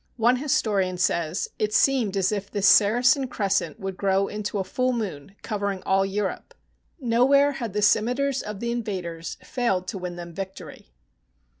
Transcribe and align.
One 0.17 0.37
historian 0.37 0.97
says," 0.97 1.47
It 1.59 1.75
seemed 1.75 2.17
as 2.17 2.31
if 2.31 2.49
this 2.49 2.65
Saracen 2.67 3.27
crescent 3.27 3.79
would 3.79 3.97
grow 3.97 4.25
into 4.27 4.57
a 4.57 4.63
full 4.63 4.93
moon, 4.93 5.35
covering 5.43 5.83
all 5.85 6.07
Europe." 6.07 6.55
Nowhere 6.99 7.51
had 7.51 7.73
the 7.73 7.83
cimeters 7.83 8.41
of 8.41 8.61
the 8.61 8.71
invaders 8.71 9.37
failed 9.43 9.87
to 9.89 9.99
win 9.99 10.15
them 10.15 10.33
vic 10.33 10.55
tory. 10.55 10.91